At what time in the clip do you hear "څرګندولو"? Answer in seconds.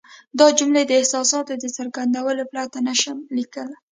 1.77-2.43